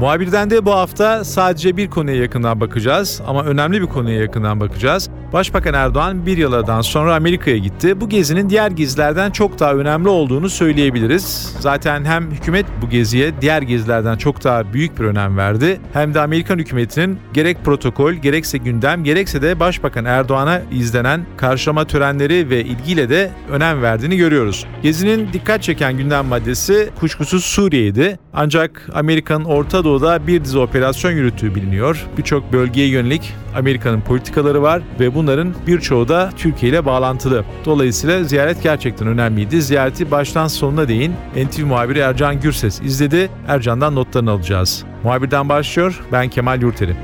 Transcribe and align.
Muhabirden 0.00 0.50
de 0.50 0.64
bu 0.66 0.70
hafta 0.70 1.24
sadece 1.24 1.76
bir 1.76 1.90
konuya 1.90 2.16
yakından 2.16 2.60
bakacağız 2.60 3.22
ama 3.26 3.44
önemli 3.44 3.82
bir 3.82 3.86
konuya 3.86 4.20
yakından 4.20 4.60
bakacağız. 4.60 5.10
Başbakan 5.32 5.74
Erdoğan 5.74 6.26
bir 6.26 6.36
yıldan 6.36 6.80
sonra 6.80 7.14
Amerika'ya 7.14 7.56
gitti. 7.56 8.00
Bu 8.00 8.08
gezinin 8.08 8.50
diğer 8.50 8.70
gezilerden 8.70 9.30
çok 9.30 9.58
daha 9.58 9.74
önemli 9.74 10.08
olduğunu 10.08 10.50
söyleyebiliriz. 10.50 11.56
Zaten 11.60 12.04
hem 12.04 12.30
hükümet 12.30 12.66
bu 12.82 12.88
geziye 12.88 13.40
diğer 13.40 13.62
gezilerden 13.62 14.16
çok 14.16 14.44
daha 14.44 14.72
büyük 14.72 15.00
bir 15.00 15.04
önem 15.04 15.36
verdi. 15.36 15.80
Hem 15.92 16.14
de 16.14 16.20
Amerikan 16.20 16.58
hükümetinin 16.58 17.18
gerek 17.32 17.64
protokol, 17.64 18.12
gerekse 18.12 18.58
gündem, 18.58 19.04
gerekse 19.04 19.42
de 19.42 19.60
Başbakan 19.60 20.04
Erdoğan'a 20.04 20.60
izlenen 20.72 21.26
karşılama 21.36 21.84
törenleri 21.84 22.50
ve 22.50 22.64
ilgiyle 22.64 23.08
de 23.08 23.30
önem 23.50 23.82
verdiğini 23.82 24.16
görüyoruz. 24.16 24.66
Gezinin 24.82 25.28
dikkat 25.32 25.62
çeken 25.62 25.96
gündem 25.96 26.26
maddesi 26.26 26.90
kuşkusuz 27.00 27.44
Suriye'ydi. 27.44 28.18
Ancak 28.34 28.88
Amerika'nın 28.94 29.44
Orta 29.44 29.84
Doğu'da 29.84 30.26
bir 30.26 30.44
dizi 30.44 30.58
operasyon 30.58 31.12
yürüttüğü 31.12 31.54
biliniyor. 31.54 32.06
Birçok 32.18 32.52
bölgeye 32.52 32.88
yönelik 32.88 33.34
Amerika'nın 33.56 34.00
politikaları 34.00 34.62
var 34.62 34.82
ve 35.00 35.14
bunların 35.16 35.54
birçoğu 35.66 36.08
da 36.08 36.30
Türkiye 36.36 36.72
ile 36.72 36.84
bağlantılı. 36.86 37.44
Dolayısıyla 37.64 38.24
ziyaret 38.24 38.62
gerçekten 38.62 39.08
önemliydi. 39.08 39.62
Ziyareti 39.62 40.10
baştan 40.10 40.46
sonuna 40.46 40.88
değin 40.88 41.14
NTV 41.36 41.64
muhabiri 41.64 41.98
Ercan 41.98 42.40
Gürses 42.40 42.80
izledi. 42.80 43.30
Ercan'dan 43.48 43.94
notlarını 43.94 44.30
alacağız. 44.30 44.84
Muhabirden 45.04 45.48
başlıyor. 45.48 46.00
Ben 46.12 46.28
Kemal 46.28 46.62
Yurteri. 46.62 46.96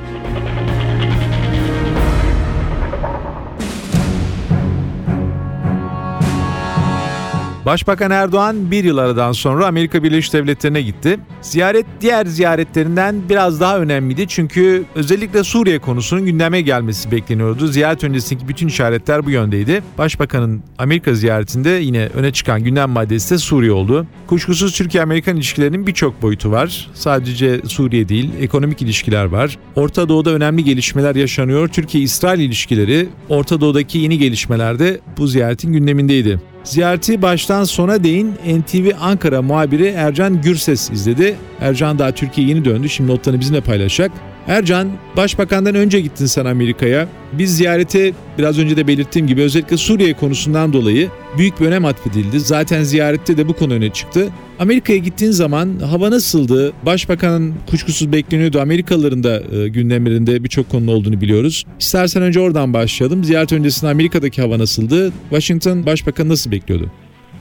Başbakan 7.66 8.10
Erdoğan 8.10 8.70
bir 8.70 8.84
yıl 8.84 8.98
aradan 8.98 9.32
sonra 9.32 9.66
Amerika 9.66 10.02
Birleşik 10.02 10.32
Devletleri'ne 10.32 10.82
gitti. 10.82 11.18
Ziyaret 11.40 11.86
diğer 12.00 12.26
ziyaretlerinden 12.26 13.22
biraz 13.28 13.60
daha 13.60 13.78
önemliydi 13.78 14.28
çünkü 14.28 14.84
özellikle 14.94 15.44
Suriye 15.44 15.78
konusunun 15.78 16.26
gündeme 16.26 16.60
gelmesi 16.60 17.10
bekleniyordu. 17.10 17.66
Ziyaret 17.66 18.04
öncesindeki 18.04 18.48
bütün 18.48 18.68
işaretler 18.68 19.26
bu 19.26 19.30
yöndeydi. 19.30 19.82
Başbakanın 19.98 20.62
Amerika 20.78 21.14
ziyaretinde 21.14 21.70
yine 21.70 22.06
öne 22.06 22.32
çıkan 22.32 22.64
gündem 22.64 22.90
maddesi 22.90 23.34
de 23.34 23.38
Suriye 23.38 23.72
oldu. 23.72 24.06
Kuşkusuz 24.26 24.72
Türkiye-Amerikan 24.72 25.36
ilişkilerinin 25.36 25.86
birçok 25.86 26.22
boyutu 26.22 26.50
var. 26.50 26.90
Sadece 26.94 27.60
Suriye 27.66 28.08
değil, 28.08 28.30
ekonomik 28.40 28.82
ilişkiler 28.82 29.24
var. 29.24 29.58
Orta 29.76 30.08
Doğu'da 30.08 30.30
önemli 30.30 30.64
gelişmeler 30.64 31.14
yaşanıyor. 31.14 31.68
Türkiye-İsrail 31.68 32.40
ilişkileri 32.40 33.08
Orta 33.28 33.60
Doğu'daki 33.60 33.98
yeni 33.98 34.18
gelişmelerde 34.18 35.00
bu 35.18 35.26
ziyaretin 35.26 35.72
gündemindeydi. 35.72 36.51
Ziyareti 36.64 37.22
baştan 37.22 37.64
sona 37.64 38.04
değin 38.04 38.34
NTV 38.46 38.90
Ankara 39.00 39.42
muhabiri 39.42 39.86
Ercan 39.86 40.42
Gürses 40.42 40.90
izledi. 40.90 41.36
Ercan 41.60 41.98
daha 41.98 42.12
Türkiye 42.12 42.48
yeni 42.48 42.64
döndü. 42.64 42.88
Şimdi 42.88 43.10
notlarını 43.10 43.40
bizimle 43.40 43.60
paylaşacak. 43.60 44.12
Ercan, 44.48 44.88
Başbakan'dan 45.16 45.74
önce 45.74 46.00
gittin 46.00 46.26
sen 46.26 46.44
Amerika'ya. 46.44 47.08
Biz 47.32 47.56
ziyarete 47.56 48.12
biraz 48.38 48.58
önce 48.58 48.76
de 48.76 48.86
belirttiğim 48.86 49.26
gibi 49.26 49.42
özellikle 49.42 49.76
Suriye 49.76 50.14
konusundan 50.14 50.72
dolayı 50.72 51.08
büyük 51.38 51.60
bir 51.60 51.66
önem 51.66 51.84
atfedildi. 51.84 52.40
Zaten 52.40 52.82
ziyarette 52.82 53.36
de 53.36 53.48
bu 53.48 53.52
konu 53.52 53.74
öne 53.74 53.90
çıktı. 53.90 54.28
Amerika'ya 54.58 54.98
gittiğin 54.98 55.32
zaman 55.32 55.78
hava 55.90 56.10
nasıldı? 56.10 56.72
Başbakanın 56.86 57.54
kuşkusuz 57.70 58.12
bekleniyordu. 58.12 58.60
Amerikalıların 58.60 59.24
da 59.24 59.42
e, 59.56 59.68
gündemlerinde 59.68 60.44
birçok 60.44 60.70
konu 60.70 60.90
olduğunu 60.90 61.20
biliyoruz. 61.20 61.64
İstersen 61.80 62.22
önce 62.22 62.40
oradan 62.40 62.74
başlayalım. 62.74 63.24
Ziyaret 63.24 63.52
öncesinde 63.52 63.90
Amerika'daki 63.90 64.42
hava 64.42 64.58
nasıldı? 64.58 65.12
Washington 65.30 65.86
Başbakanı 65.86 66.28
nasıl 66.28 66.50
bekliyordu? 66.50 66.90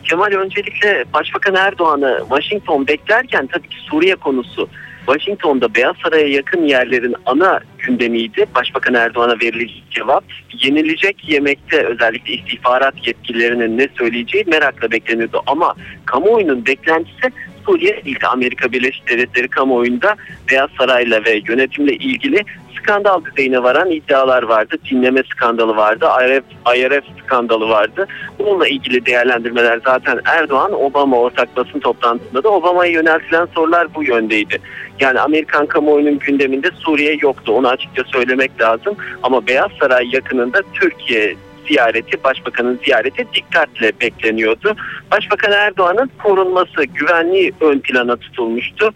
Kemal 0.03 0.31
öncelikle 0.31 1.05
Başbakan 1.13 1.55
Erdoğan'ı 1.55 2.19
Washington 2.29 2.87
beklerken 2.87 3.47
tabii 3.47 3.67
ki 3.67 3.77
Suriye 3.89 4.15
konusu 4.15 4.69
Washington'da 5.05 5.75
Beyaz 5.75 5.95
Saray'a 6.03 6.27
yakın 6.27 6.63
yerlerin 6.63 7.15
ana 7.25 7.59
gündemiydi. 7.77 8.45
Başbakan 8.55 8.93
Erdoğan'a 8.93 9.39
verilecek 9.39 9.83
cevap 9.91 10.23
yenilecek 10.59 11.29
yemekte 11.29 11.85
özellikle 11.85 12.33
istihbarat 12.33 13.07
yetkililerinin 13.07 13.77
ne 13.77 13.87
söyleyeceği 13.97 14.43
merakla 14.47 14.91
bekleniyordu. 14.91 15.43
Ama 15.47 15.75
kamuoyunun 16.05 16.65
beklentisi 16.65 17.31
Suriye 17.65 18.05
değil 18.05 18.19
Amerika 18.31 18.71
Birleşik 18.71 19.09
Devletleri 19.09 19.47
kamuoyunda 19.47 20.15
Beyaz 20.51 20.69
Saray'la 20.77 21.25
ve 21.25 21.41
yönetimle 21.47 21.93
ilgili 21.93 22.43
skandal 22.79 23.25
düzeyine 23.25 23.63
varan 23.63 23.91
iddialar 23.91 24.43
vardı. 24.43 24.75
Dinleme 24.91 25.23
skandalı 25.35 25.75
vardı. 25.75 26.05
IRF, 26.21 26.43
IRF 26.77 27.03
skandalı 27.23 27.69
vardı. 27.69 28.07
Bununla 28.39 28.67
ilgili 28.67 29.05
değerlendirmeler 29.05 29.79
zaten 29.85 30.19
Erdoğan 30.25 30.73
Obama 30.73 31.17
ortak 31.17 31.55
basın 31.55 31.79
toplantısında 31.79 32.43
da 32.43 32.49
Obama'ya 32.49 32.91
yöneltilen 32.91 33.47
sorular 33.55 33.95
bu 33.95 34.03
yöndeydi. 34.03 34.61
Yani 34.99 35.19
Amerikan 35.19 35.65
kamuoyunun 35.65 36.19
gündeminde 36.19 36.69
Suriye 36.79 37.17
yoktu. 37.21 37.53
Onu 37.53 37.67
açıkça 37.67 38.03
söylemek 38.03 38.61
lazım. 38.61 38.95
Ama 39.23 39.47
Beyaz 39.47 39.71
Saray 39.79 40.09
yakınında 40.11 40.61
Türkiye 40.73 41.35
ziyareti, 41.67 42.23
başbakanın 42.23 42.79
ziyareti 42.85 43.25
dikkatle 43.33 43.91
bekleniyordu. 44.01 44.75
Başbakan 45.11 45.51
Erdoğan'ın 45.51 46.11
korunması, 46.23 46.83
güvenliği 46.83 47.53
ön 47.61 47.79
plana 47.79 48.15
tutulmuştu 48.15 48.93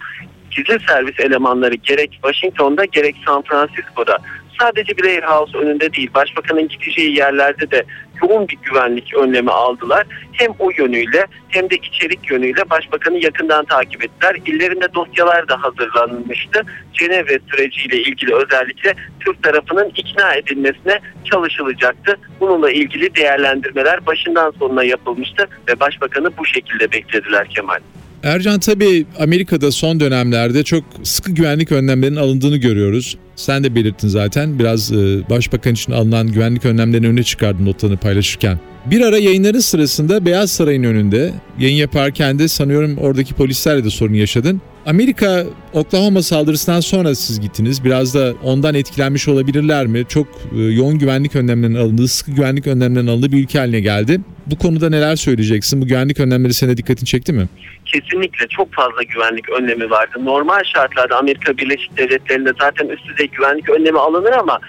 gizli 0.55 0.79
servis 0.87 1.19
elemanları 1.19 1.75
gerek 1.75 2.11
Washington'da 2.11 2.85
gerek 2.85 3.15
San 3.25 3.41
Francisco'da 3.41 4.17
sadece 4.59 4.97
Blair 4.97 5.23
House 5.23 5.57
önünde 5.57 5.93
değil 5.93 6.09
başbakanın 6.13 6.67
gideceği 6.67 7.17
yerlerde 7.17 7.71
de 7.71 7.83
yoğun 8.23 8.47
bir 8.47 8.57
güvenlik 8.63 9.13
önlemi 9.13 9.51
aldılar. 9.51 10.07
Hem 10.31 10.51
o 10.59 10.71
yönüyle 10.77 11.25
hem 11.49 11.69
de 11.69 11.75
içerik 11.75 12.31
yönüyle 12.31 12.69
başbakanı 12.69 13.17
yakından 13.17 13.65
takip 13.65 14.03
ettiler. 14.03 14.35
İllerinde 14.45 14.93
dosyalar 14.93 15.47
da 15.47 15.63
hazırlanmıştı. 15.63 16.61
Cenevre 16.93 17.39
süreciyle 17.51 17.97
ilgili 17.97 18.35
özellikle 18.35 18.95
Türk 19.19 19.43
tarafının 19.43 19.91
ikna 19.95 20.33
edilmesine 20.33 20.99
çalışılacaktı. 21.31 22.19
Bununla 22.39 22.71
ilgili 22.71 23.15
değerlendirmeler 23.15 24.05
başından 24.05 24.53
sonuna 24.59 24.83
yapılmıştı 24.83 25.47
ve 25.67 25.79
başbakanı 25.79 26.37
bu 26.37 26.45
şekilde 26.45 26.91
beklediler 26.91 27.47
Kemal. 27.49 27.79
Ercan 28.25 28.59
tabii 28.59 29.05
Amerika'da 29.19 29.71
son 29.71 29.99
dönemlerde 29.99 30.63
çok 30.63 30.83
sıkı 31.03 31.31
güvenlik 31.31 31.71
önlemlerinin 31.71 32.17
alındığını 32.17 32.57
görüyoruz. 32.57 33.17
Sen 33.35 33.63
de 33.63 33.75
belirttin 33.75 34.07
zaten 34.07 34.59
biraz 34.59 34.91
e, 34.91 35.29
başbakan 35.29 35.73
için 35.73 35.91
alınan 35.91 36.27
güvenlik 36.27 36.65
önlemlerini 36.65 37.07
öne 37.07 37.23
çıkardın 37.23 37.65
notlarını 37.65 37.97
paylaşırken. 37.97 38.59
Bir 38.85 39.01
ara 39.01 39.17
yayınların 39.17 39.59
sırasında 39.59 40.25
Beyaz 40.25 40.51
Saray'ın 40.51 40.83
önünde 40.83 41.33
yayın 41.59 41.75
yaparken 41.75 42.39
de 42.39 42.47
sanıyorum 42.47 42.97
oradaki 42.97 43.33
polislerle 43.33 43.83
de 43.83 43.89
sorun 43.89 44.13
yaşadın. 44.13 44.61
Amerika 44.85 45.45
Oklahoma 45.73 46.21
saldırısından 46.21 46.79
sonra 46.79 47.15
siz 47.15 47.39
gittiniz. 47.39 47.83
Biraz 47.83 48.13
da 48.13 48.33
ondan 48.43 48.75
etkilenmiş 48.75 49.27
olabilirler 49.27 49.87
mi? 49.87 50.05
Çok 50.09 50.27
e, 50.57 50.61
yoğun 50.61 50.99
güvenlik 50.99 51.35
önlemlerinin 51.35 51.79
alındığı, 51.79 52.07
sıkı 52.07 52.31
güvenlik 52.31 52.67
önlemlerinin 52.67 53.09
alındığı 53.11 53.31
bir 53.31 53.43
ülke 53.43 53.59
haline 53.59 53.79
geldi. 53.79 54.21
Bu 54.47 54.57
konuda 54.57 54.89
neler 54.89 55.15
söyleyeceksin? 55.15 55.81
Bu 55.81 55.87
güvenlik 55.87 56.19
önlemleri 56.19 56.53
senin 56.53 56.77
dikkatini 56.77 57.05
çekti 57.05 57.33
mi? 57.33 57.47
Kesinlikle 57.85 58.47
çok 58.47 58.73
fazla 58.73 59.03
güvenlik 59.03 59.49
önlemi 59.49 59.89
vardı. 59.89 60.11
Normal 60.23 60.63
şartlarda 60.73 61.17
Amerika 61.17 61.57
Birleşik 61.57 61.97
Devletleri'nde 61.97 62.51
zaten 62.59 62.87
üst 62.87 63.05
düzey 63.05 63.27
güvenlik 63.27 63.69
önlemi 63.69 63.99
alınır 63.99 64.31
ama 64.31 64.59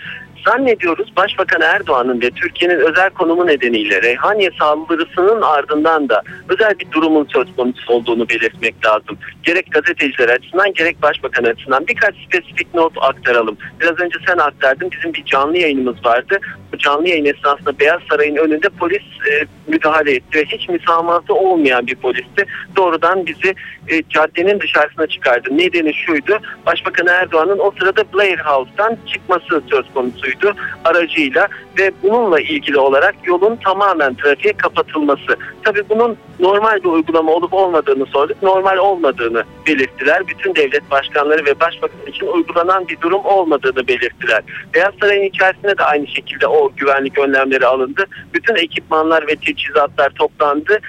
Zannediyoruz 0.47 1.13
Başbakan 1.17 1.61
Erdoğan'ın 1.61 2.21
ve 2.21 2.31
Türkiye'nin 2.31 2.81
özel 2.81 3.11
konumu 3.11 3.47
nedeniyle 3.47 4.03
Reyhaniye 4.03 4.51
saldırısının 4.59 5.43
ardından 5.43 6.09
da 6.09 6.23
özel 6.49 6.79
bir 6.79 6.91
durumun 6.93 7.29
söz 7.33 7.57
konusu 7.57 7.93
olduğunu 7.93 8.29
belirtmek 8.29 8.87
lazım. 8.87 9.19
Gerek 9.43 9.73
gazeteciler 9.73 10.29
açısından 10.29 10.73
gerek 10.73 11.03
Başbakan 11.03 11.45
açısından 11.45 11.87
birkaç 11.87 12.15
spesifik 12.27 12.75
not 12.75 12.93
aktaralım. 13.01 13.57
Biraz 13.81 14.01
önce 14.01 14.19
sen 14.27 14.39
aktardın 14.39 14.91
bizim 14.91 15.15
bir 15.15 15.25
canlı 15.25 15.59
yayınımız 15.59 16.05
vardı. 16.05 16.39
canlı 16.79 17.09
yayın 17.09 17.25
esnasında 17.25 17.79
Beyaz 17.79 18.01
Saray'ın 18.11 18.37
önünde 18.37 18.69
polis 18.69 19.03
e, 19.03 19.47
müdahale 19.67 20.15
etti 20.15 20.39
ve 20.39 20.45
hiç 20.45 20.69
müsamahası 20.69 21.35
olmayan 21.35 21.87
bir 21.87 21.95
polisti. 21.95 22.47
Doğrudan 22.77 23.27
bizi 23.27 23.55
e, 23.89 24.03
caddenin 24.09 24.61
dışarısına 24.61 25.07
çıkardı. 25.07 25.49
Nedeni 25.59 25.95
şuydu. 25.95 26.39
Başbakan 26.67 27.07
Erdoğan'ın 27.07 27.59
o 27.59 27.73
sırada 27.79 28.05
Blair 28.15 28.39
House'tan 28.39 28.97
çıkması 29.13 29.63
söz 29.71 29.85
konusuydu 29.95 30.36
aracıyla 30.85 31.49
ve 31.79 31.93
bununla 32.03 32.41
ilgili 32.41 32.79
olarak 32.79 33.15
yolun 33.25 33.57
tamamen 33.57 34.15
trafiğe 34.15 34.53
kapatılması. 34.53 35.37
Tabii 35.63 35.83
bunun 35.89 36.17
normal 36.41 36.77
bir 36.85 36.89
uygulama 36.89 37.33
olup 37.33 37.55
olmadığını 37.55 38.07
sorduk. 38.07 38.43
Normal 38.43 38.77
olmadığını 38.77 39.45
belirttiler. 39.67 40.27
Bütün 40.29 40.55
devlet 40.55 40.91
başkanları 40.91 41.45
ve 41.47 41.61
başbakan 41.61 42.07
için 42.07 42.27
uygulanan 42.27 42.89
bir 42.89 43.01
durum 43.01 43.25
olmadığını 43.25 43.89
belirttiler. 43.89 44.43
Beyaz 44.75 44.95
Saray'ın 45.01 45.29
içerisinde 45.29 45.79
de 45.79 45.85
aynı 45.85 46.07
şekilde 46.07 46.47
o 46.47 46.73
güvenlik 46.77 47.19
önlemleri 47.19 47.67
alındı. 47.67 48.05
Bütün 48.35 48.55
ekipmanlar 48.55 49.27
ve 49.27 49.37
teçhizatlar 49.37 50.11
toplandı 50.11 50.81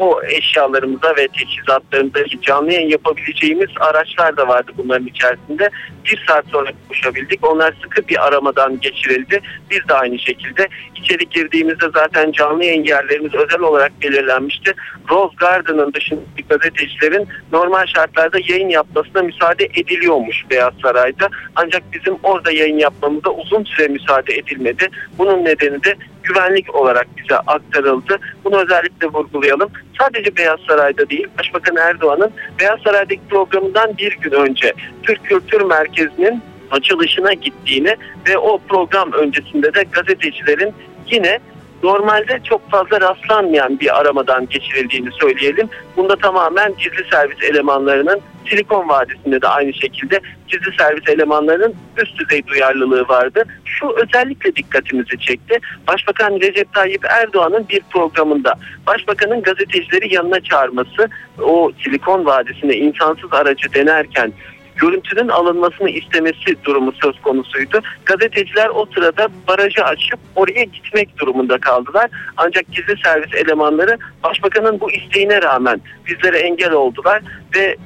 o 0.00 0.22
eşyalarımıza 0.22 1.16
ve 1.16 1.28
teçhizatlarımızdaki 1.28 2.40
canlı 2.42 2.72
yayın 2.72 2.88
yapabileceğimiz 2.88 3.68
araçlar 3.80 4.36
da 4.36 4.48
vardı 4.48 4.72
bunların 4.76 5.06
içerisinde. 5.06 5.70
Bir 6.04 6.24
saat 6.28 6.44
sonra 6.46 6.70
koşabildik. 6.88 7.46
Onlar 7.46 7.74
sıkı 7.82 8.08
bir 8.08 8.26
aramadan 8.26 8.80
geçirildi. 8.80 9.40
Biz 9.70 9.88
de 9.88 9.94
aynı 9.94 10.18
şekilde 10.18 10.68
içeri 10.96 11.28
girdiğimizde 11.28 11.86
zaten 11.94 12.32
canlı 12.32 12.64
yayın 12.64 12.84
yerlerimiz 12.84 13.34
özel 13.34 13.60
olarak 13.60 13.92
belirlenmişti. 14.02 14.74
Rose 15.10 15.34
Garden'ın 15.36 15.92
dışındaki 15.92 16.44
gazetecilerin 16.48 17.28
normal 17.52 17.86
şartlarda 17.86 18.38
yayın 18.48 18.68
yapmasına 18.68 19.22
müsaade 19.22 19.64
ediliyormuş 19.64 20.36
Beyaz 20.50 20.72
Saray'da. 20.82 21.28
Ancak 21.56 21.82
bizim 21.92 22.16
orada 22.22 22.52
yayın 22.52 22.78
yapmamıza 22.78 23.30
uzun 23.30 23.64
süre 23.64 23.88
müsaade 23.88 24.34
edilmedi. 24.34 24.88
Bunun 25.18 25.44
nedeni 25.44 25.84
de 25.84 25.96
güvenlik 26.22 26.74
olarak 26.74 27.06
bize 27.16 27.36
aktarıldı. 27.36 28.18
Bunu 28.44 28.62
özellikle 28.62 29.06
vurgulayalım. 29.06 29.70
Sadece 30.00 30.36
Beyaz 30.36 30.60
Saray'da 30.68 31.10
değil, 31.10 31.26
Başbakan 31.38 31.76
Erdoğan'ın 31.76 32.30
Beyaz 32.60 32.80
Saray'daki 32.80 33.20
programından 33.30 33.96
bir 33.98 34.12
gün 34.20 34.30
önce 34.30 34.72
Türk 35.02 35.24
Kültür 35.24 35.60
Merkezi'nin 35.60 36.42
açılışına 36.70 37.32
gittiğini 37.32 37.96
ve 38.28 38.38
o 38.38 38.58
program 38.68 39.12
öncesinde 39.12 39.74
de 39.74 39.84
gazetecilerin 39.92 40.74
yine 41.10 41.38
normalde 41.82 42.40
çok 42.44 42.70
fazla 42.70 43.00
rastlanmayan 43.00 43.80
bir 43.80 44.00
aramadan 44.00 44.48
geçirildiğini 44.48 45.08
söyleyelim. 45.20 45.68
Bunda 45.96 46.16
tamamen 46.16 46.74
gizli 46.78 47.10
servis 47.10 47.42
elemanlarının 47.42 48.20
Silikon 48.48 48.88
Vadisi'nde 48.88 49.42
de 49.42 49.48
aynı 49.48 49.72
şekilde 49.72 50.20
gizli 50.48 50.76
servis 50.78 51.08
elemanlarının 51.08 51.74
üst 52.02 52.18
düzey 52.18 52.46
duyarlılığı 52.46 53.08
vardı. 53.08 53.44
Şu 53.64 53.94
özellikle 53.96 54.56
dikkatimizi 54.56 55.18
çekti. 55.18 55.58
Başbakan 55.88 56.40
Recep 56.40 56.72
Tayyip 56.72 57.04
Erdoğan'ın 57.04 57.68
bir 57.68 57.80
programında 57.90 58.54
başbakanın 58.86 59.42
gazetecileri 59.42 60.14
yanına 60.14 60.40
çağırması 60.40 61.08
o 61.42 61.72
Silikon 61.84 62.24
Vadisi'ne 62.26 62.76
insansız 62.76 63.32
aracı 63.32 63.74
denerken 63.74 64.32
görüntünün 64.76 65.28
alınmasını 65.28 65.90
istemesi 65.90 66.64
durumu 66.64 66.92
söz 66.92 67.20
konusuydu. 67.22 67.80
Gazeteciler 68.04 68.68
o 68.68 68.86
sırada 68.94 69.28
barajı 69.48 69.84
açıp 69.84 70.18
oraya 70.36 70.64
gitmek 70.64 71.18
durumunda 71.18 71.58
kaldılar. 71.58 72.10
Ancak 72.36 72.72
gizli 72.72 72.94
servis 73.04 73.34
elemanları 73.34 73.98
başbakanın 74.24 74.80
bu 74.80 74.90
isteğine 74.90 75.42
rağmen 75.42 75.80
bizlere 76.06 76.38
engel 76.38 76.72
oldular 76.72 77.22
ve 77.56 77.76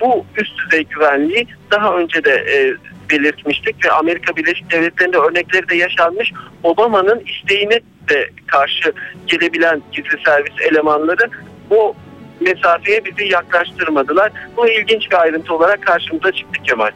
bu 0.00 0.24
üst 0.36 0.52
düzey 0.58 0.84
güvenliği 0.84 1.46
daha 1.70 1.96
önce 1.96 2.24
de 2.24 2.30
e, 2.30 2.74
belirtmiştik 3.10 3.84
ve 3.84 3.90
Amerika 3.90 4.36
Birleşik 4.36 4.70
Devletleri'nde 4.70 5.16
örnekleri 5.16 5.68
de 5.68 5.76
yaşanmış. 5.76 6.32
Obama'nın 6.62 7.22
isteğine 7.26 7.80
de 8.10 8.30
karşı 8.46 8.92
gelebilen 9.26 9.82
gizli 9.92 10.22
servis 10.24 10.52
elemanları 10.70 11.30
bu 11.70 11.94
mesafeye 12.40 13.04
bizi 13.04 13.32
yaklaştırmadılar. 13.32 14.32
Bu 14.56 14.68
ilginç 14.68 15.10
bir 15.10 15.20
ayrıntı 15.20 15.54
olarak 15.54 15.82
karşımıza 15.82 16.32
çıktı 16.32 16.62
Kemal. 16.62 16.90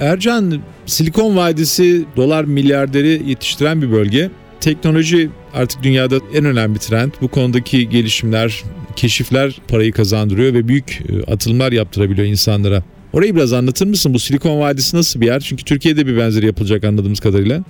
Ercan, 0.00 0.60
Silikon 0.86 1.36
Vadisi 1.36 2.04
dolar 2.16 2.44
milyarderi 2.44 3.28
yetiştiren 3.28 3.82
bir 3.82 3.92
bölge. 3.92 4.30
Teknoloji 4.60 5.30
artık 5.54 5.82
dünyada 5.82 6.16
en 6.34 6.44
önemli 6.44 6.78
trend. 6.78 7.12
Bu 7.20 7.28
konudaki 7.28 7.88
gelişimler, 7.88 8.62
keşifler 8.96 9.56
parayı 9.68 9.92
kazandırıyor 9.92 10.54
ve 10.54 10.68
büyük 10.68 11.00
e, 11.08 11.32
atılımlar 11.32 11.72
yaptırabiliyor 11.72 12.28
insanlara. 12.28 12.82
Orayı 13.12 13.36
biraz 13.36 13.52
anlatır 13.52 13.86
mısın? 13.86 14.14
Bu 14.14 14.18
Silikon 14.18 14.60
Vadisi 14.60 14.96
nasıl 14.96 15.20
bir 15.20 15.26
yer? 15.26 15.40
Çünkü 15.40 15.64
Türkiye'de 15.64 16.06
bir 16.06 16.18
benzeri 16.18 16.46
yapılacak 16.46 16.84
anladığımız 16.84 17.20
kadarıyla. 17.20 17.60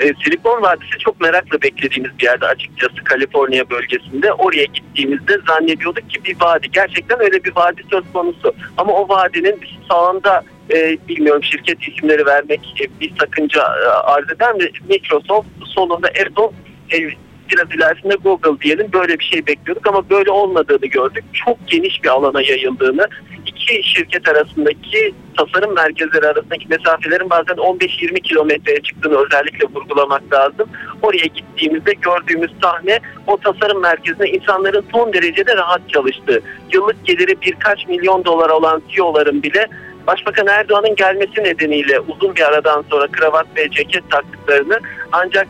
E, 0.00 0.12
Silikon 0.24 0.62
Vadisi 0.62 0.98
çok 0.98 1.20
merakla 1.20 1.62
beklediğimiz 1.62 2.18
bir 2.18 2.24
yerde 2.24 2.46
açıkçası 2.46 3.04
Kaliforniya 3.04 3.70
bölgesinde. 3.70 4.32
Oraya 4.32 4.64
gittiğimizde 4.64 5.38
zannediyorduk 5.48 6.10
ki 6.10 6.24
bir 6.24 6.36
vadi. 6.40 6.70
Gerçekten 6.72 7.20
öyle 7.20 7.44
bir 7.44 7.56
vadi 7.56 7.82
söz 7.90 8.04
konusu. 8.12 8.54
Ama 8.76 8.92
o 8.92 9.08
vadinin 9.08 9.60
sağında 9.88 10.44
e, 10.70 10.98
bilmiyorum 11.08 11.44
şirket 11.44 11.88
isimleri 11.88 12.26
vermek 12.26 12.60
e, 12.80 13.00
bir 13.00 13.12
sakınca 13.20 13.60
e, 13.60 13.88
arz 13.88 14.30
eder 14.30 14.54
mi? 14.54 14.70
Microsoft 14.88 15.48
solunda 15.64 16.08
Apple 16.08 16.50
e, 16.92 17.10
biraz 17.50 17.74
ilerisinde 17.74 18.14
Google 18.14 18.60
diyelim 18.60 18.92
böyle 18.92 19.18
bir 19.18 19.24
şey 19.24 19.46
bekliyorduk 19.46 19.86
ama 19.86 20.10
böyle 20.10 20.30
olmadığını 20.30 20.86
gördük. 20.86 21.24
Çok 21.32 21.68
geniş 21.68 22.04
bir 22.04 22.08
alana 22.08 22.42
yayıldığını, 22.42 23.08
iki 23.46 23.88
şirket 23.88 24.28
arasındaki 24.28 25.14
tasarım 25.36 25.74
merkezleri 25.74 26.26
arasındaki 26.26 26.68
mesafelerin 26.68 27.30
bazen 27.30 27.54
15-20 27.54 28.20
kilometreye 28.20 28.82
çıktığını 28.82 29.18
özellikle 29.26 29.66
vurgulamak 29.74 30.32
lazım. 30.32 30.68
Oraya 31.02 31.26
gittiğimizde 31.26 31.92
gördüğümüz 31.92 32.50
sahne 32.62 33.00
o 33.26 33.36
tasarım 33.36 33.80
merkezinde 33.82 34.28
insanların 34.28 34.84
son 34.92 35.12
derecede 35.12 35.56
rahat 35.56 35.80
çalıştığı, 35.88 36.42
yıllık 36.72 37.06
geliri 37.06 37.34
birkaç 37.42 37.88
milyon 37.88 38.24
dolar 38.24 38.50
olan 38.50 38.82
CEO'ların 38.88 39.42
bile 39.42 39.66
Başbakan 40.06 40.46
Erdoğan'ın 40.46 40.96
gelmesi 40.96 41.44
nedeniyle 41.44 42.00
uzun 42.00 42.36
bir 42.36 42.42
aradan 42.42 42.84
sonra 42.90 43.06
kravat 43.06 43.46
ve 43.56 43.70
ceket 43.70 44.10
taktıklarını 44.10 44.80
ancak 45.12 45.48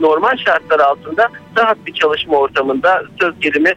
normal 0.00 0.36
şartlar 0.36 0.80
altında 0.80 1.28
rahat 1.58 1.86
bir 1.86 1.92
çalışma 1.92 2.36
ortamında 2.36 3.02
söz 3.20 3.40
gelimi 3.40 3.72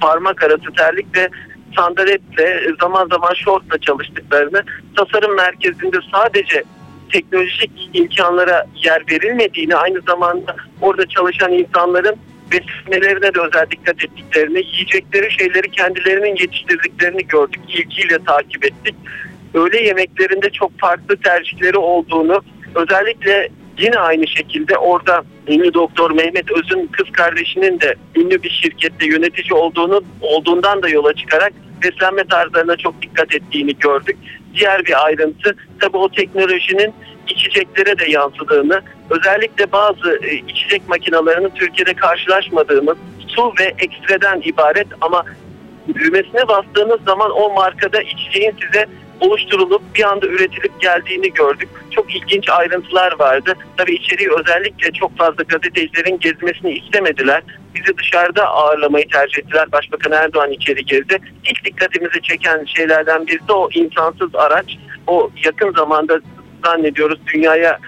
parmak 0.00 0.42
arası 0.42 0.72
terlik 0.76 1.16
ve 1.16 1.28
sandaletle 1.76 2.62
zaman 2.80 3.08
zaman 3.08 3.34
şortla 3.34 3.78
çalıştıklarını 3.78 4.62
tasarım 4.96 5.36
merkezinde 5.36 5.96
sadece 6.12 6.62
teknolojik 7.12 7.70
imkanlara 7.92 8.66
yer 8.74 9.02
verilmediğini 9.10 9.76
aynı 9.76 10.00
zamanda 10.00 10.56
orada 10.80 11.06
çalışan 11.06 11.52
insanların 11.52 12.16
beslenmelerine 12.52 13.34
de 13.34 13.40
özel 13.40 13.70
dikkat 13.70 14.04
ettiklerini, 14.04 14.58
yiyecekleri 14.58 15.30
şeyleri 15.32 15.70
kendilerinin 15.70 16.36
yetiştirdiklerini 16.36 17.26
gördük. 17.26 17.60
İlgiyle 17.68 18.18
takip 18.26 18.64
ettik. 18.64 18.94
Öğle 19.54 19.82
yemeklerinde 19.82 20.50
çok 20.50 20.78
farklı 20.78 21.16
tercihleri 21.16 21.78
olduğunu, 21.78 22.42
özellikle 22.74 23.48
Yine 23.78 23.98
aynı 23.98 24.26
şekilde 24.26 24.78
orada 24.78 25.24
ünlü 25.48 25.74
doktor 25.74 26.10
Mehmet 26.10 26.50
Öz'ün 26.50 26.86
kız 26.86 27.10
kardeşinin 27.12 27.80
de 27.80 27.94
ünlü 28.16 28.42
bir 28.42 28.50
şirkette 28.50 29.06
yönetici 29.06 29.54
olduğunu 29.54 30.02
olduğundan 30.20 30.82
da 30.82 30.88
yola 30.88 31.14
çıkarak 31.14 31.52
beslenme 31.82 32.24
tarzlarına 32.24 32.76
çok 32.76 33.02
dikkat 33.02 33.34
ettiğini 33.34 33.78
gördük. 33.78 34.16
Diğer 34.54 34.84
bir 34.84 35.04
ayrıntı 35.04 35.56
tabii 35.80 35.96
o 35.96 36.08
teknolojinin 36.08 36.94
içeceklere 37.28 37.98
de 37.98 38.10
yansıdığını, 38.10 38.82
özellikle 39.10 39.72
bazı 39.72 40.18
e, 40.22 40.34
içecek 40.34 40.88
makinalarının 40.88 41.50
Türkiye'de 41.50 41.94
karşılaşmadığımız 41.94 42.96
su 43.28 43.52
ve 43.60 43.74
ekstreden 43.78 44.42
ibaret 44.44 44.86
ama 45.00 45.24
düğmesine 45.94 46.48
bastığınız 46.48 47.00
zaman 47.06 47.30
o 47.30 47.54
markada 47.54 48.02
içeceğin 48.02 48.54
size 48.66 48.86
oluşturulup 49.20 49.82
bir 49.94 50.04
anda 50.04 50.26
üretilip 50.26 50.80
geldiğini 50.80 51.32
gördük. 51.32 51.68
Çok 51.90 52.14
ilginç 52.14 52.50
ayrıntılar 52.50 53.18
vardı. 53.18 53.54
Tabii 53.76 53.94
içeriği 53.94 54.28
özellikle 54.40 54.92
çok 54.92 55.18
fazla 55.18 55.42
gazetecilerin 55.42 56.18
gezmesini 56.18 56.72
istemediler. 56.78 57.42
Bizi 57.74 57.98
dışarıda 57.98 58.46
ağırlamayı 58.46 59.08
tercih 59.08 59.38
ettiler. 59.38 59.72
Başbakan 59.72 60.12
Erdoğan 60.12 60.52
içeri 60.52 60.84
girdi. 60.84 61.18
İlk 61.50 61.64
dikkatimizi 61.64 62.22
çeken 62.22 62.64
şeylerden 62.64 63.26
biri 63.26 63.48
de 63.48 63.52
o 63.52 63.68
insansız 63.74 64.34
araç. 64.34 64.78
O 65.06 65.30
yakın 65.44 65.72
zamanda 65.72 66.20
zannediyoruz 66.64 67.18
dünyaya 67.34 67.78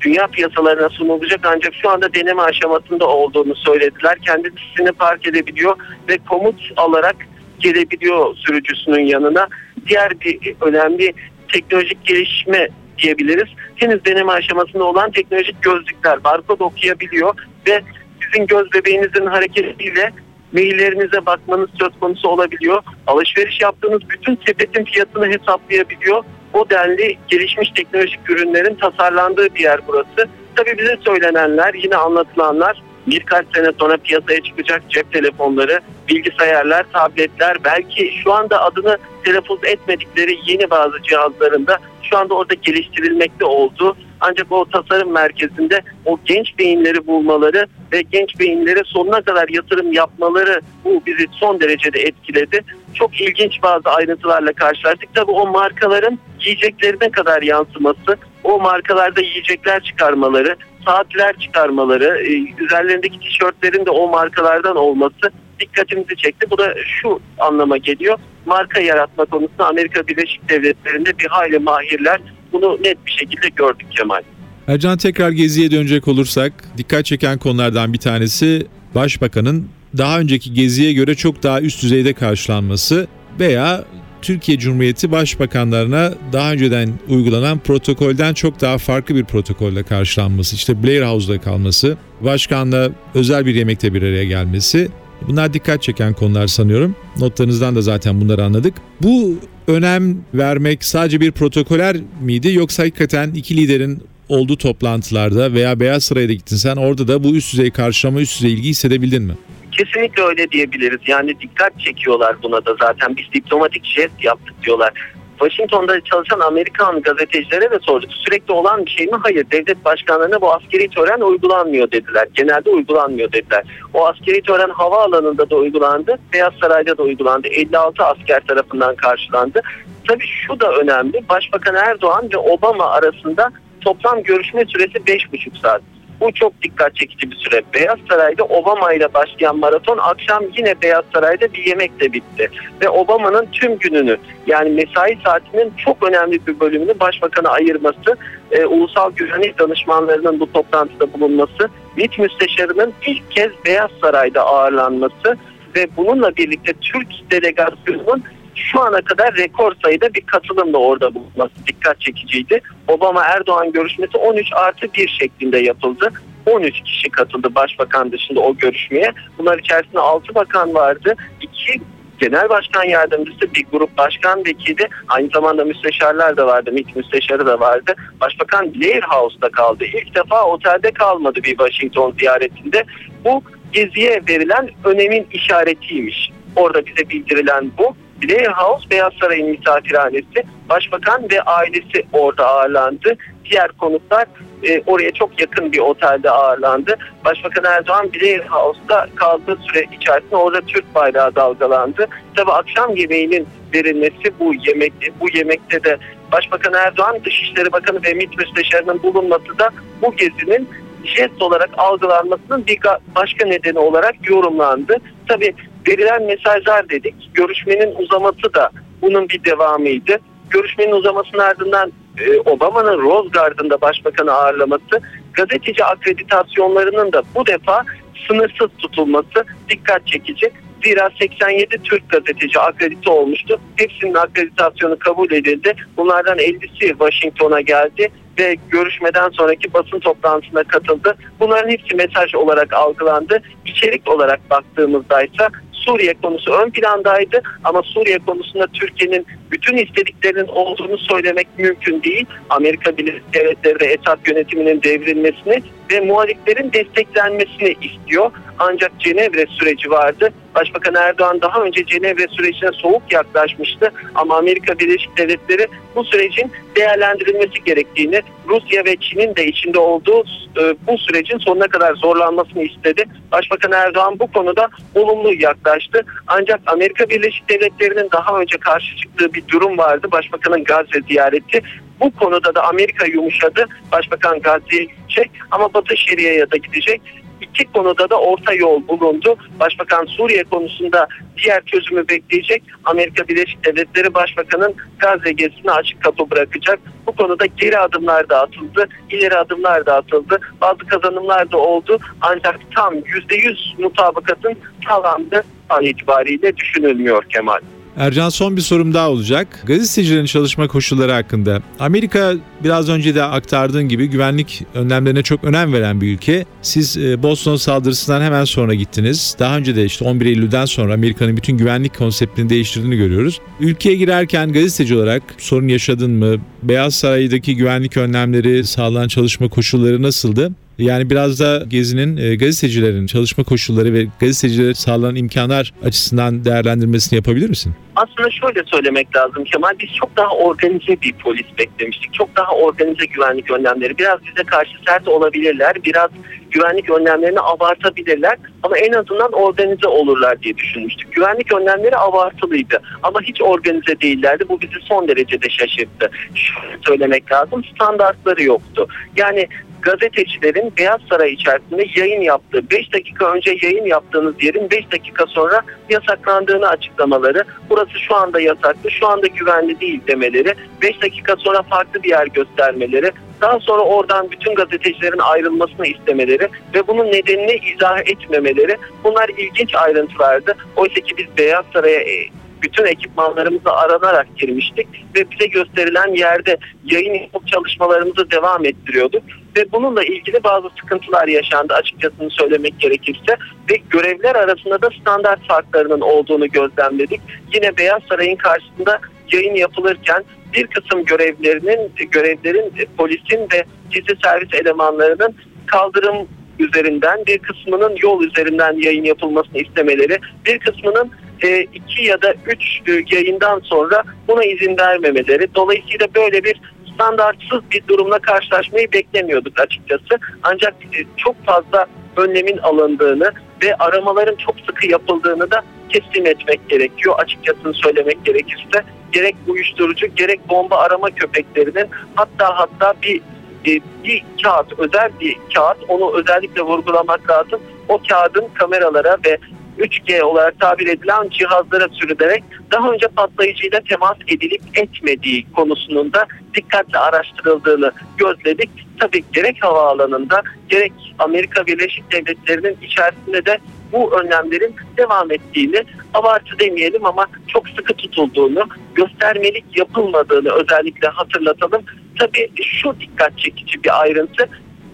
dünya 0.00 0.26
piyasalarına 0.26 0.88
sunulacak 0.88 1.40
ancak 1.44 1.74
şu 1.74 1.90
anda 1.90 2.14
deneme 2.14 2.42
aşamasında 2.42 3.08
olduğunu 3.08 3.54
söylediler. 3.54 4.18
Kendisini 4.18 4.92
park 4.98 5.26
edebiliyor 5.26 5.76
ve 6.08 6.18
komut 6.28 6.72
alarak 6.76 7.16
gelebiliyor 7.58 8.36
sürücüsünün 8.36 9.06
yanına. 9.06 9.48
Diğer 9.88 10.20
bir 10.20 10.54
önemli 10.60 11.12
teknolojik 11.52 12.04
gelişme 12.04 12.68
diyebiliriz. 12.98 13.48
Henüz 13.76 14.04
deneme 14.04 14.32
aşamasında 14.32 14.84
olan 14.84 15.10
teknolojik 15.10 15.62
gözlükler 15.62 16.24
barkod 16.24 16.60
okuyabiliyor 16.60 17.34
ve 17.68 17.82
sizin 18.22 18.46
göz 18.46 18.72
bebeğinizin 18.72 19.26
hareketiyle 19.26 20.12
maillerinize 20.52 21.26
bakmanız 21.26 21.70
söz 21.80 22.00
konusu 22.00 22.28
olabiliyor. 22.28 22.82
Alışveriş 23.06 23.60
yaptığınız 23.60 24.00
bütün 24.10 24.38
sepetin 24.46 24.84
fiyatını 24.84 25.26
hesaplayabiliyor. 25.26 26.24
o 26.52 26.70
denli 26.70 27.18
gelişmiş 27.28 27.70
teknolojik 27.70 28.30
ürünlerin 28.30 28.74
tasarlandığı 28.74 29.54
bir 29.54 29.60
yer 29.60 29.80
burası. 29.88 30.28
Tabii 30.56 30.78
bize 30.78 30.96
söylenenler, 31.04 31.74
yine 31.74 31.96
anlatılanlar 31.96 32.82
birkaç 33.06 33.46
sene 33.54 33.70
sonra 33.80 33.96
piyasaya 33.96 34.40
çıkacak 34.42 34.82
cep 34.88 35.12
telefonları, 35.12 35.80
bilgisayarlar, 36.08 36.86
tabletler, 36.92 37.56
belki 37.64 38.12
şu 38.22 38.32
anda 38.32 38.62
adını 38.62 38.98
telaffuz 39.24 39.64
etmedikleri 39.64 40.38
yeni 40.46 40.70
bazı 40.70 41.02
cihazlarında 41.02 41.78
şu 42.02 42.18
anda 42.18 42.34
orada 42.34 42.54
geliştirilmekte 42.54 43.44
olduğu 43.44 43.96
ancak 44.20 44.52
o 44.52 44.64
tasarım 44.64 45.12
merkezinde 45.12 45.82
o 46.04 46.18
genç 46.24 46.58
beyinleri 46.58 47.06
bulmaları 47.06 47.66
ve 47.92 48.02
genç 48.02 48.38
beyinlere 48.38 48.82
sonuna 48.84 49.20
kadar 49.20 49.48
yatırım 49.48 49.92
yapmaları 49.92 50.60
bu 50.84 51.02
bizi 51.06 51.26
son 51.32 51.60
derecede 51.60 52.00
etkiledi. 52.00 52.60
Çok 52.94 53.20
ilginç 53.20 53.62
bazı 53.62 53.90
ayrıntılarla 53.90 54.52
karşılaştık. 54.52 55.14
Tabii 55.14 55.30
o 55.30 55.46
markaların 55.46 56.18
yiyeceklerine 56.40 57.10
kadar 57.10 57.42
yansıması, 57.42 58.16
o 58.44 58.60
markalarda 58.60 59.20
yiyecekler 59.20 59.82
çıkarmaları, 59.82 60.56
saatler 60.86 61.36
çıkarmaları, 61.38 62.18
e, 62.18 62.64
üzerlerindeki 62.64 63.20
tişörtlerin 63.20 63.86
de 63.86 63.90
o 63.90 64.08
markalardan 64.08 64.76
olması 64.76 65.30
dikkatimizi 65.60 66.16
çekti. 66.16 66.50
Bu 66.50 66.58
da 66.58 66.74
şu 67.00 67.20
anlama 67.38 67.76
geliyor. 67.76 68.18
Marka 68.46 68.80
yaratma 68.80 69.24
konusunda 69.24 69.68
Amerika 69.68 70.08
Birleşik 70.08 70.48
Devletleri'nde 70.48 71.18
bir 71.18 71.26
hayli 71.26 71.58
mahirler. 71.58 72.20
Bunu 72.52 72.78
net 72.84 73.06
bir 73.06 73.10
şekilde 73.10 73.48
gördük 73.48 73.86
Kemal. 73.90 74.22
Ercan 74.68 74.98
tekrar 74.98 75.30
geziye 75.30 75.70
dönecek 75.70 76.08
olursak 76.08 76.52
dikkat 76.76 77.04
çeken 77.04 77.38
konulardan 77.38 77.92
bir 77.92 77.98
tanesi 77.98 78.66
Başbakanın 78.94 79.68
daha 79.98 80.20
önceki 80.20 80.54
geziye 80.54 80.92
göre 80.92 81.14
çok 81.14 81.42
daha 81.42 81.60
üst 81.60 81.82
düzeyde 81.82 82.12
karşılanması 82.12 83.06
veya 83.40 83.84
Türkiye 84.26 84.58
Cumhuriyeti 84.58 85.10
Başbakanlarına 85.10 86.14
daha 86.32 86.52
önceden 86.52 86.90
uygulanan 87.08 87.58
protokolden 87.58 88.34
çok 88.34 88.60
daha 88.60 88.78
farklı 88.78 89.14
bir 89.14 89.24
protokolle 89.24 89.82
karşılanması. 89.82 90.56
İşte 90.56 90.82
Blair 90.82 91.02
House'da 91.02 91.40
kalması, 91.40 91.96
başkanla 92.20 92.90
özel 93.14 93.46
bir 93.46 93.54
yemekte 93.54 93.94
bir 93.94 94.02
araya 94.02 94.24
gelmesi. 94.24 94.88
Bunlar 95.28 95.52
dikkat 95.52 95.82
çeken 95.82 96.12
konular 96.12 96.46
sanıyorum. 96.46 96.96
Notlarınızdan 97.18 97.76
da 97.76 97.82
zaten 97.82 98.20
bunları 98.20 98.44
anladık. 98.44 98.74
Bu 99.02 99.38
önem 99.66 100.16
vermek 100.34 100.84
sadece 100.84 101.20
bir 101.20 101.32
protokoler 101.32 101.96
miydi 102.20 102.52
yoksa 102.52 102.82
hakikaten 102.82 103.30
iki 103.30 103.56
liderin 103.56 104.02
olduğu 104.28 104.56
toplantılarda 104.56 105.52
veya 105.52 105.80
Beyaz 105.80 106.04
Saray'da 106.04 106.32
gittin 106.32 106.56
sen 106.56 106.76
orada 106.76 107.08
da 107.08 107.24
bu 107.24 107.36
üst 107.36 107.52
düzey 107.52 107.70
karşılama, 107.70 108.20
üst 108.20 108.38
düzey 108.38 108.52
ilgi 108.52 108.68
hissedebildin 108.68 109.22
mi? 109.22 109.34
Kesinlikle 109.78 110.22
öyle 110.22 110.50
diyebiliriz. 110.50 111.00
Yani 111.06 111.40
dikkat 111.40 111.80
çekiyorlar 111.80 112.36
buna 112.42 112.64
da 112.64 112.74
zaten. 112.80 113.16
Biz 113.16 113.32
diplomatik 113.32 113.84
jest 113.84 114.24
yaptık 114.24 114.54
diyorlar. 114.62 114.92
Washington'da 115.38 116.00
çalışan 116.00 116.40
Amerikan 116.40 117.02
gazetecilere 117.02 117.70
de 117.70 117.78
sorduk. 117.82 118.10
Sürekli 118.12 118.52
olan 118.52 118.86
bir 118.86 118.90
şey 118.90 119.06
mi? 119.06 119.16
Hayır. 119.22 119.46
Devlet 119.50 119.84
başkanlarına 119.84 120.40
bu 120.40 120.52
askeri 120.54 120.88
tören 120.88 121.20
uygulanmıyor 121.20 121.90
dediler. 121.90 122.28
Genelde 122.34 122.70
uygulanmıyor 122.70 123.32
dediler. 123.32 123.64
O 123.94 124.06
askeri 124.06 124.42
tören 124.42 124.70
havaalanında 124.70 125.50
da 125.50 125.56
uygulandı. 125.56 126.18
Beyaz 126.32 126.52
Saray'da 126.60 126.98
da 126.98 127.02
uygulandı. 127.02 127.48
56 127.48 128.04
asker 128.04 128.40
tarafından 128.40 128.96
karşılandı. 128.96 129.60
Tabii 130.08 130.26
şu 130.26 130.60
da 130.60 130.72
önemli. 130.72 131.28
Başbakan 131.28 131.74
Erdoğan 131.74 132.28
ve 132.32 132.36
Obama 132.36 132.90
arasında 132.90 133.52
toplam 133.80 134.22
görüşme 134.22 134.64
süresi 134.64 134.98
5,5 134.98 135.60
saat. 135.62 135.82
Bu 136.20 136.32
çok 136.32 136.62
dikkat 136.62 136.96
çekici 136.96 137.30
bir 137.30 137.36
süre. 137.36 137.62
Beyaz 137.74 137.98
Saray'da 138.10 138.44
Obama 138.44 138.92
ile 138.92 139.14
başlayan 139.14 139.58
maraton 139.58 139.98
akşam 139.98 140.44
yine 140.56 140.82
Beyaz 140.82 141.04
Saray'da 141.14 141.52
bir 141.52 141.66
yemekle 141.66 142.12
bitti. 142.12 142.50
Ve 142.82 142.88
Obama'nın 142.88 143.46
tüm 143.52 143.78
gününü 143.78 144.16
yani 144.46 144.70
mesai 144.70 145.18
saatinin 145.24 145.72
çok 145.84 146.08
önemli 146.08 146.46
bir 146.46 146.60
bölümünü 146.60 147.00
başbakana 147.00 147.48
ayırması, 147.48 148.16
e, 148.50 148.64
ulusal 148.64 149.12
güvenlik 149.12 149.58
danışmanlarının 149.58 150.40
bu 150.40 150.52
toplantıda 150.52 151.12
bulunması, 151.12 151.70
MİT 151.96 152.18
müsteşarının 152.18 152.92
ilk 153.06 153.30
kez 153.30 153.50
Beyaz 153.66 153.90
Saray'da 154.00 154.42
ağırlanması 154.46 155.36
ve 155.76 155.86
bununla 155.96 156.36
birlikte 156.36 156.72
Türk 156.72 157.08
delegasyonunun 157.30 158.22
şu 158.56 158.80
ana 158.80 159.00
kadar 159.00 159.34
rekor 159.34 159.72
sayıda 159.84 160.14
bir 160.14 160.20
katılımla 160.20 160.78
orada 160.78 161.14
bulunması 161.14 161.54
dikkat 161.66 162.00
çekiciydi. 162.00 162.60
Obama-Erdoğan 162.88 163.72
görüşmesi 163.72 164.18
13 164.18 164.52
artı 164.52 164.92
1 164.94 165.08
şeklinde 165.20 165.58
yapıldı. 165.58 166.12
13 166.46 166.82
kişi 166.82 167.10
katıldı 167.10 167.54
başbakan 167.54 168.12
dışında 168.12 168.40
o 168.40 168.56
görüşmeye. 168.56 169.12
Bunlar 169.38 169.58
içerisinde 169.58 170.00
6 170.00 170.34
bakan 170.34 170.74
vardı. 170.74 171.14
2 171.40 171.80
genel 172.18 172.48
başkan 172.48 172.84
yardımcısı, 172.84 173.54
bir 173.54 173.64
grup 173.72 173.98
başkan 173.98 174.44
vekili, 174.46 174.88
aynı 175.08 175.28
zamanda 175.34 175.64
müsteşarlar 175.64 176.36
da 176.36 176.46
vardı, 176.46 176.72
MİT 176.72 176.96
müsteşarı 176.96 177.46
da 177.46 177.60
vardı. 177.60 177.94
Başbakan 178.20 178.74
Blair 178.74 179.02
House'da 179.02 179.48
kaldı. 179.48 179.84
İlk 179.84 180.14
defa 180.14 180.44
otelde 180.44 180.90
kalmadı 180.90 181.40
bir 181.42 181.56
Washington 181.56 182.14
ziyaretinde. 182.18 182.84
Bu 183.24 183.42
geziye 183.72 184.22
verilen 184.28 184.70
önemin 184.84 185.26
işaretiymiş. 185.32 186.30
Orada 186.56 186.86
bize 186.86 187.10
bildirilen 187.10 187.70
bu. 187.78 187.96
Blair 188.22 188.48
House 188.48 188.90
Beyaz 188.90 189.12
Saray'ın 189.20 189.50
misafirhanesi. 189.50 190.44
Başbakan 190.68 191.30
ve 191.30 191.42
ailesi 191.42 192.06
orada 192.12 192.46
ağırlandı. 192.46 193.16
Diğer 193.50 193.68
konuklar 193.68 194.26
e, 194.62 194.82
oraya 194.86 195.10
çok 195.12 195.40
yakın 195.40 195.72
bir 195.72 195.78
otelde 195.78 196.30
ağırlandı. 196.30 196.96
Başbakan 197.24 197.64
Erdoğan 197.64 198.12
Blair 198.12 198.40
House'da 198.46 199.06
kaldığı 199.14 199.56
süre 199.56 199.86
içerisinde 200.00 200.36
orada 200.36 200.60
Türk 200.60 200.94
bayrağı 200.94 201.34
dalgalandı. 201.34 202.06
Tabi 202.36 202.52
akşam 202.52 202.96
yemeğinin 202.96 203.48
verilmesi 203.74 204.38
bu 204.40 204.54
yemek 204.54 204.92
bu 205.20 205.26
yemekte 205.34 205.84
de 205.84 205.98
Başbakan 206.32 206.74
Erdoğan 206.74 207.24
Dışişleri 207.24 207.72
Bakanı 207.72 208.02
ve 208.02 208.14
MİT 208.14 208.38
Müsteşarı'nın 208.38 209.02
bulunması 209.02 209.58
da 209.58 209.70
bu 210.02 210.16
gezinin 210.16 210.68
jest 211.04 211.42
olarak 211.42 211.70
algılanmasının 211.76 212.66
bir 212.66 212.78
başka 213.16 213.46
nedeni 213.46 213.78
olarak 213.78 214.30
yorumlandı. 214.30 214.96
Tabi 215.28 215.54
verilen 215.88 216.22
mesajlar 216.22 216.88
dedik. 216.88 217.14
Görüşmenin 217.34 217.94
uzaması 217.98 218.54
da 218.54 218.70
bunun 219.02 219.28
bir 219.28 219.44
devamıydı. 219.44 220.18
Görüşmenin 220.50 220.92
uzamasının 220.92 221.42
ardından 221.42 221.92
e, 222.18 222.38
Obama'nın 222.38 223.02
Rose 223.02 223.28
Garden'da 223.28 223.80
başbakanı 223.80 224.32
ağırlaması, 224.32 225.00
gazeteci 225.32 225.84
akreditasyonlarının 225.84 227.12
da 227.12 227.22
bu 227.34 227.46
defa 227.46 227.84
sınırsız 228.28 228.68
tutulması 228.78 229.44
dikkat 229.70 230.06
çekici. 230.06 230.50
Zira 230.84 231.10
87 231.18 231.82
Türk 231.84 232.10
gazeteci 232.10 232.60
akredite 232.60 233.10
olmuştu. 233.10 233.60
Hepsinin 233.76 234.14
akreditasyonu 234.14 234.98
kabul 234.98 235.32
edildi. 235.32 235.74
Bunlardan 235.96 236.38
50'si 236.38 236.88
Washington'a 236.88 237.60
geldi 237.60 238.10
ve 238.38 238.56
görüşmeden 238.70 239.28
sonraki 239.28 239.74
basın 239.74 240.00
toplantısına 240.00 240.64
katıldı. 240.64 241.16
Bunların 241.40 241.70
hepsi 241.70 241.94
mesaj 241.96 242.34
olarak 242.34 242.72
algılandı. 242.72 243.42
İçerik 243.66 244.08
olarak 244.08 244.50
baktığımızda 244.50 245.22
ise 245.22 245.48
Suriye 245.86 246.14
konusu 246.22 246.52
ön 246.52 246.70
plandaydı 246.70 247.42
ama 247.64 247.82
Suriye 247.82 248.18
konusunda 248.18 248.66
Türkiye'nin 248.66 249.26
bütün 249.50 249.76
istediklerinin 249.76 250.48
olduğunu 250.48 250.98
söylemek 250.98 251.46
mümkün 251.58 252.02
değil. 252.02 252.26
Amerika 252.50 252.96
Birleşik 252.96 253.34
Devletleri 253.34 253.80
ve 253.80 253.84
Esad 253.84 254.18
yönetiminin 254.26 254.82
devrilmesini 254.82 255.62
ve 255.90 256.00
muhaliflerin 256.00 256.72
desteklenmesini 256.72 257.76
istiyor. 257.82 258.30
Ancak 258.58 259.00
Cenevre 259.00 259.46
süreci 259.46 259.90
vardı. 259.90 260.30
Başbakan 260.54 260.94
Erdoğan 260.94 261.40
daha 261.40 261.60
önce 261.60 261.86
Cenevre 261.86 262.26
sürecine 262.28 262.70
soğuk 262.72 263.12
yaklaşmıştı 263.12 263.92
ama 264.14 264.36
Amerika 264.36 264.78
Birleşik 264.78 265.16
Devletleri 265.16 265.66
bu 265.96 266.04
sürecin 266.04 266.52
değerlendirilmesi 266.76 267.64
gerektiğini, 267.64 268.20
Rusya 268.48 268.84
ve 268.84 268.96
Çin'in 268.96 269.36
de 269.36 269.46
içinde 269.46 269.78
olduğu 269.78 270.24
e, 270.60 270.74
bu 270.86 270.98
sürecin 270.98 271.38
sonuna 271.38 271.66
kadar 271.66 271.94
zorlanmasını 271.94 272.62
istedi. 272.62 273.04
Başbakan 273.32 273.72
Erdoğan 273.72 274.18
bu 274.18 274.32
konuda 274.32 274.68
olumlu 274.94 275.34
yaklaştı. 275.34 276.04
Ancak 276.26 276.60
Amerika 276.66 277.08
Birleşik 277.08 277.48
Devletleri'nin 277.48 278.10
daha 278.12 278.40
önce 278.40 278.56
karşı 278.56 278.96
çıktığı 278.96 279.34
bir 279.34 279.48
durum 279.48 279.78
vardı. 279.78 280.08
Başbakanın 280.12 280.64
Gazze 280.64 281.00
ziyareti. 281.08 281.62
Bu 282.00 282.10
konuda 282.10 282.54
da 282.54 282.64
Amerika 282.64 283.06
yumuşadı. 283.06 283.66
Başbakan 283.92 284.40
Gazze'ye 284.40 284.84
gidecek 284.84 285.30
ama 285.50 285.74
Batı 285.74 285.96
Şeria'ya 285.96 286.50
da 286.50 286.56
gidecek. 286.56 287.02
İki 287.40 287.64
konuda 287.64 288.10
da 288.10 288.20
orta 288.20 288.54
yol 288.54 288.88
bulundu. 288.88 289.36
Başbakan 289.60 290.04
Suriye 290.04 290.44
konusunda 290.44 291.08
diğer 291.44 291.64
çözümü 291.64 292.08
bekleyecek. 292.08 292.62
Amerika 292.84 293.28
Birleşik 293.28 293.64
Devletleri 293.64 294.14
Başbakan'ın 294.14 294.74
Gazze 294.98 295.32
gezisine 295.32 295.70
açık 295.70 296.02
kapı 296.02 296.30
bırakacak. 296.30 296.78
Bu 297.06 297.12
konuda 297.12 297.46
geri 297.46 297.78
adımlar 297.78 298.28
da 298.28 298.42
atıldı, 298.42 298.88
ileri 299.10 299.36
adımlar 299.36 299.86
da 299.86 299.96
atıldı. 299.96 300.40
Bazı 300.60 300.78
kazanımlar 300.78 301.52
da 301.52 301.58
oldu. 301.58 301.98
Ancak 302.20 302.60
tam 302.74 302.94
%100 302.94 303.82
mutabakatın 303.82 304.54
sağlandığı 304.88 305.44
an 305.68 305.84
itibariyle 305.84 306.56
düşünülmüyor 306.56 307.24
Kemal. 307.24 307.60
Ercan 307.96 308.28
son 308.28 308.56
bir 308.56 308.62
sorum 308.62 308.94
daha 308.94 309.10
olacak. 309.10 309.62
Gazetecilerin 309.66 310.26
çalışma 310.26 310.68
koşulları 310.68 311.12
hakkında. 311.12 311.62
Amerika 311.78 312.34
biraz 312.64 312.88
önce 312.88 313.14
de 313.14 313.22
aktardığın 313.22 313.88
gibi 313.88 314.06
güvenlik 314.06 314.64
önlemlerine 314.74 315.22
çok 315.22 315.44
önem 315.44 315.72
veren 315.72 316.00
bir 316.00 316.14
ülke. 316.14 316.44
Siz 316.62 316.96
e, 316.96 317.22
Boston 317.22 317.56
saldırısından 317.56 318.20
hemen 318.20 318.44
sonra 318.44 318.74
gittiniz. 318.74 319.36
Daha 319.38 319.56
önce 319.56 319.76
de 319.76 319.84
işte 319.84 320.04
11 320.04 320.26
Eylül'den 320.26 320.64
sonra 320.64 320.94
Amerika'nın 320.94 321.36
bütün 321.36 321.58
güvenlik 321.58 321.98
konseptini 321.98 322.50
değiştirdiğini 322.50 322.96
görüyoruz. 322.96 323.40
Ülkeye 323.60 323.96
girerken 323.96 324.52
gazeteci 324.52 324.96
olarak 324.96 325.22
sorun 325.38 325.68
yaşadın 325.68 326.10
mı? 326.10 326.36
Beyaz 326.62 326.94
Saray'daki 326.94 327.56
güvenlik 327.56 327.96
önlemleri, 327.96 328.64
sağlanan 328.64 329.08
çalışma 329.08 329.48
koşulları 329.48 330.02
nasıldı? 330.02 330.52
Yani 330.78 331.10
biraz 331.10 331.40
da 331.40 331.64
Gezi'nin 331.68 332.16
e, 332.16 332.36
gazetecilerin 332.36 333.06
çalışma 333.06 333.44
koşulları 333.44 333.92
ve 333.92 334.06
gazetecilere 334.20 334.74
sağlanan 334.74 335.16
imkanlar 335.16 335.72
açısından 335.84 336.44
değerlendirmesini 336.44 337.16
yapabilir 337.16 337.48
misin? 337.48 337.74
Aslında 337.96 338.30
şöyle 338.30 338.64
söylemek 338.64 339.16
lazım 339.16 339.44
Kemal. 339.44 339.78
Biz 339.78 339.90
çok 340.00 340.16
daha 340.16 340.30
organize 340.30 341.00
bir 341.02 341.12
polis 341.12 341.46
beklemiştik. 341.58 342.14
Çok 342.14 342.36
daha 342.36 342.52
organize 342.52 343.06
güvenlik 343.06 343.50
önlemleri. 343.50 343.98
Biraz 343.98 344.18
bize 344.22 344.46
karşı 344.46 344.72
sert 344.86 345.08
olabilirler. 345.08 345.76
Biraz 345.84 346.10
güvenlik 346.50 346.90
önlemlerini 346.90 347.40
abartabilirler. 347.40 348.36
Ama 348.62 348.78
en 348.78 348.92
azından 348.92 349.32
organize 349.32 349.86
olurlar 349.86 350.42
diye 350.42 350.56
düşünmüştük. 350.56 351.12
Güvenlik 351.12 351.52
önlemleri 351.54 351.96
abartılıydı. 351.96 352.82
Ama 353.02 353.20
hiç 353.22 353.42
organize 353.42 354.00
değillerdi. 354.00 354.44
Bu 354.48 354.60
bizi 354.60 354.80
son 354.82 355.08
derecede 355.08 355.50
şaşırttı. 355.50 356.10
Şöyle 356.34 356.78
söylemek 356.86 357.32
lazım. 357.32 357.64
Standartları 357.64 358.42
yoktu. 358.42 358.88
Yani 359.16 359.48
gazetecilerin 359.86 360.72
Beyaz 360.78 361.00
Saray 361.10 361.32
içerisinde 361.32 361.86
yayın 361.96 362.20
yaptığı 362.20 362.70
5 362.70 362.92
dakika 362.92 363.32
önce 363.32 363.56
yayın 363.62 363.86
yaptığınız 363.86 364.34
yerin 364.42 364.70
5 364.70 364.92
dakika 364.92 365.26
sonra 365.26 365.62
yasaklandığını 365.90 366.68
açıklamaları 366.68 367.44
burası 367.70 367.98
şu 368.08 368.14
anda 368.16 368.40
yasaklı 368.40 368.90
şu 368.90 369.08
anda 369.08 369.26
güvenli 369.26 369.80
değil 369.80 370.00
demeleri 370.06 370.54
5 370.82 371.02
dakika 371.02 371.36
sonra 371.36 371.62
farklı 371.62 372.02
bir 372.02 372.08
yer 372.08 372.26
göstermeleri 372.26 373.12
daha 373.40 373.60
sonra 373.60 373.82
oradan 373.82 374.30
bütün 374.30 374.54
gazetecilerin 374.54 375.18
ayrılmasını 375.18 375.86
istemeleri 375.86 376.48
ve 376.74 376.86
bunun 376.88 377.06
nedenini 377.06 377.60
izah 377.74 377.98
etmemeleri 377.98 378.76
bunlar 379.04 379.28
ilginç 379.28 379.74
ayrıntılardı. 379.74 380.56
Oysa 380.76 381.00
ki 381.00 381.16
biz 381.18 381.26
Beyaz 381.38 381.64
Saray'a 381.72 382.00
e, 382.00 382.28
bütün 382.62 382.84
ekipmanlarımızla 382.84 383.76
aranarak 383.76 384.26
girmiştik 384.36 384.88
ve 385.16 385.30
bize 385.30 385.46
gösterilen 385.46 386.14
yerde 386.14 386.56
yayın 386.84 387.28
çalışmalarımızı 387.46 388.30
devam 388.30 388.64
ettiriyorduk 388.64 389.22
ve 389.56 389.72
bununla 389.72 390.04
ilgili 390.04 390.44
bazı 390.44 390.68
sıkıntılar 390.80 391.28
yaşandı 391.28 391.74
açıkçası 391.74 392.14
söylemek 392.30 392.80
gerekirse 392.80 393.36
ve 393.70 393.76
görevler 393.90 394.34
arasında 394.34 394.82
da 394.82 394.88
standart 395.00 395.46
farklarının 395.48 396.00
olduğunu 396.00 396.48
gözlemledik. 396.48 397.20
Yine 397.54 397.76
Beyaz 397.76 398.02
Saray'ın 398.08 398.36
karşısında 398.36 399.00
yayın 399.32 399.54
yapılırken 399.54 400.24
bir 400.54 400.66
kısım 400.66 401.04
görevlerinin 401.04 401.92
görevlerin 402.10 402.72
polisin 402.98 403.40
ve 403.52 403.64
gizli 403.90 404.16
servis 404.24 404.54
elemanlarının 404.54 405.34
kaldırım 405.66 406.28
üzerinden 406.58 407.26
bir 407.26 407.38
kısmının 407.38 407.96
yol 408.02 408.22
üzerinden 408.22 408.82
yayın 408.82 409.04
yapılmasını 409.04 409.58
istemeleri 409.58 410.18
bir 410.46 410.58
kısmının 410.58 411.10
e, 411.42 411.60
iki 411.60 412.04
ya 412.04 412.22
da 412.22 412.34
üç 412.46 412.88
e, 412.88 413.16
yayından 413.16 413.60
sonra 413.60 414.02
buna 414.28 414.44
izin 414.44 414.78
vermemeleri. 414.78 415.54
Dolayısıyla 415.54 416.06
böyle 416.14 416.44
bir 416.44 416.60
standartsız 416.96 417.60
bir 417.70 417.88
durumla 417.88 418.18
karşılaşmayı 418.18 418.92
beklemiyorduk 418.92 419.60
açıkçası. 419.60 420.18
Ancak 420.42 420.74
e, 420.84 420.98
çok 421.16 421.44
fazla 421.46 421.86
önlemin 422.16 422.58
alındığını 422.58 423.32
ve 423.62 423.74
aramaların 423.74 424.36
çok 424.36 424.54
sıkı 424.60 424.86
yapıldığını 424.86 425.50
da 425.50 425.62
teslim 425.88 426.26
etmek 426.26 426.68
gerekiyor. 426.68 427.14
Açıkçası 427.18 427.72
söylemek 427.72 428.24
gerekirse 428.24 428.82
gerek 429.12 429.36
uyuşturucu 429.46 430.06
gerek 430.06 430.48
bomba 430.48 430.76
arama 430.76 431.10
köpeklerinin 431.10 431.88
hatta 432.14 432.58
hatta 432.58 432.94
bir 433.02 433.20
e, 433.66 433.80
bir 434.04 434.24
kağıt, 434.42 434.78
özel 434.78 435.10
bir 435.20 435.36
kağıt 435.54 435.78
onu 435.88 436.16
özellikle 436.16 436.62
vurgulamak 436.62 437.30
lazım. 437.30 437.60
O 437.88 438.00
kağıdın 438.08 438.48
kameralara 438.54 439.16
ve 439.26 439.38
3G 439.78 440.22
olarak 440.22 440.60
tabir 440.60 440.86
edilen 440.86 441.28
cihazlara 441.28 441.88
sürülerek 441.88 442.44
daha 442.72 442.90
önce 442.92 443.08
patlayıcıyla 443.08 443.80
temas 443.80 444.16
edilip 444.28 444.62
etmediği 444.74 445.46
konusunun 445.52 446.12
da 446.12 446.26
dikkatle 446.54 446.98
araştırıldığını 446.98 447.92
gözledik. 448.18 448.70
Tabii 449.00 449.24
gerek 449.32 449.64
havaalanında 449.64 450.42
gerek 450.68 450.92
Amerika 451.18 451.66
Birleşik 451.66 452.12
Devletleri'nin 452.12 452.76
içerisinde 452.82 453.46
de 453.46 453.58
bu 453.92 454.20
önlemlerin 454.20 454.74
devam 454.96 455.30
ettiğini 455.30 455.84
abartı 456.14 456.58
demeyelim 456.58 457.06
ama 457.06 457.26
çok 457.48 457.68
sıkı 457.68 457.94
tutulduğunu, 457.94 458.68
göstermelik 458.94 459.64
yapılmadığını 459.78 460.52
özellikle 460.52 461.08
hatırlatalım. 461.08 461.82
Tabii 462.18 462.50
şu 462.62 463.00
dikkat 463.00 463.38
çekici 463.38 463.84
bir 463.84 464.02
ayrıntı. 464.02 464.48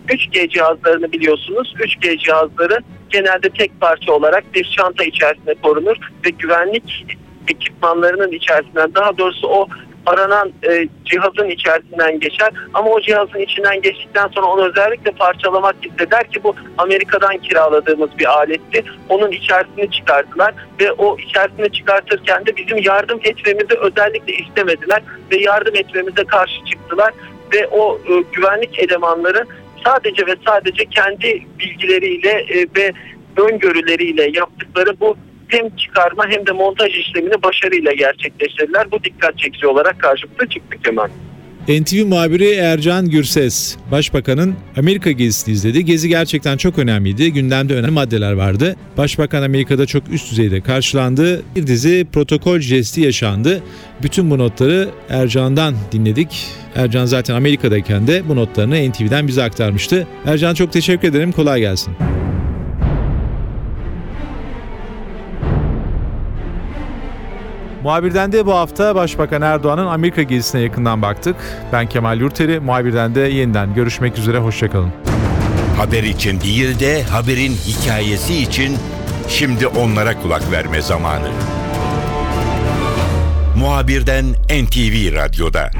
3G 0.08 0.48
cihazlarını 0.48 1.12
biliyorsunuz. 1.12 1.74
3G 1.78 2.18
cihazları 2.18 2.78
genelde 3.10 3.50
tek 3.50 3.80
parça 3.80 4.12
olarak 4.12 4.54
bir 4.54 4.74
çanta 4.76 5.04
içerisinde 5.04 5.54
korunur 5.62 5.96
ve 6.26 6.30
güvenlik 6.30 7.06
ekipmanlarının 7.48 8.32
içerisinden 8.32 8.94
daha 8.94 9.18
doğrusu 9.18 9.48
o 9.48 9.68
aranan 10.06 10.52
e, 10.70 10.88
cihazın 11.04 11.50
içerisinden 11.50 12.20
geçer 12.20 12.50
ama 12.74 12.90
o 12.90 13.00
cihazın 13.00 13.38
içinden 13.38 13.82
geçtikten 13.82 14.28
sonra 14.28 14.46
onu 14.46 14.68
özellikle 14.68 15.10
parçalamak 15.10 15.76
isteder 15.86 16.30
ki 16.30 16.44
bu 16.44 16.54
Amerika'dan 16.78 17.38
kiraladığımız 17.38 18.10
bir 18.18 18.26
aletti. 18.26 18.84
Onun 19.08 19.30
içerisini 19.30 19.90
çıkardılar 19.90 20.54
ve 20.80 20.92
o 20.92 21.18
içerisini 21.18 21.72
çıkartırken 21.72 22.46
de 22.46 22.56
bizim 22.56 22.78
yardım 22.78 23.20
etmemizi 23.24 23.74
özellikle 23.78 24.32
istemediler 24.32 25.02
ve 25.30 25.36
yardım 25.36 25.76
etmemize 25.76 26.24
karşı 26.24 26.64
çıktılar 26.64 27.12
ve 27.54 27.66
o 27.66 27.98
e, 27.98 28.24
güvenlik 28.32 28.78
elemanları 28.78 29.46
sadece 29.84 30.26
ve 30.26 30.36
sadece 30.46 30.84
kendi 30.84 31.46
bilgileriyle 31.58 32.30
e, 32.30 32.66
ve 32.76 32.92
öngörüleriyle 33.36 34.30
yaptıkları 34.34 35.00
bu 35.00 35.16
hem 35.48 35.76
çıkarma 35.76 36.28
hem 36.28 36.46
de 36.46 36.52
montaj 36.52 36.98
işlemini 36.98 37.42
başarıyla 37.42 37.92
gerçekleştirdiler. 37.92 38.90
Bu 38.90 39.04
dikkat 39.04 39.38
çekici 39.38 39.66
olarak 39.66 40.00
karşımıza 40.00 40.46
çıktı 40.46 40.78
Kemal. 40.84 41.08
NTV 41.68 42.06
muhabiri 42.06 42.50
Ercan 42.50 43.08
Gürses, 43.08 43.76
Başbakanın 43.90 44.54
Amerika 44.76 45.10
gezisini 45.10 45.54
izledi. 45.54 45.84
Gezi 45.84 46.08
gerçekten 46.08 46.56
çok 46.56 46.78
önemliydi. 46.78 47.32
Gündemde 47.32 47.74
önemli 47.74 47.90
maddeler 47.90 48.32
vardı. 48.32 48.76
Başbakan 48.96 49.42
Amerika'da 49.42 49.86
çok 49.86 50.02
üst 50.12 50.30
düzeyde 50.30 50.60
karşılandı. 50.60 51.42
Bir 51.56 51.66
dizi 51.66 52.06
protokol 52.12 52.58
jesti 52.58 53.00
yaşandı. 53.00 53.62
Bütün 54.02 54.30
bu 54.30 54.38
notları 54.38 54.88
Ercan'dan 55.08 55.74
dinledik. 55.92 56.46
Ercan 56.74 57.04
zaten 57.04 57.34
Amerika'dayken 57.34 58.06
de 58.06 58.28
bu 58.28 58.36
notlarını 58.36 58.90
NTV'den 58.90 59.28
bize 59.28 59.42
aktarmıştı. 59.42 60.06
Ercan 60.26 60.54
çok 60.54 60.72
teşekkür 60.72 61.08
ederim. 61.08 61.32
Kolay 61.32 61.60
gelsin. 61.60 61.94
Muhabirden 67.82 68.32
de 68.32 68.46
bu 68.46 68.54
hafta 68.54 68.94
Başbakan 68.94 69.42
Erdoğan'ın 69.42 69.86
Amerika 69.86 70.22
gezisine 70.22 70.60
yakından 70.60 71.02
baktık. 71.02 71.36
Ben 71.72 71.86
Kemal 71.88 72.20
Yurteri, 72.20 72.60
muhabirden 72.60 73.14
de 73.14 73.20
yeniden 73.20 73.74
görüşmek 73.74 74.18
üzere, 74.18 74.38
hoşçakalın. 74.38 74.92
Haber 75.76 76.02
için 76.02 76.40
değil 76.40 76.80
de 76.80 77.02
haberin 77.02 77.52
hikayesi 77.52 78.34
için 78.38 78.78
şimdi 79.28 79.66
onlara 79.66 80.20
kulak 80.20 80.52
verme 80.52 80.82
zamanı. 80.82 81.28
Muhabirden 83.56 84.24
NTV 84.32 85.14
Radyo'da. 85.14 85.70